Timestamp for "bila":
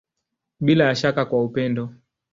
0.59-0.83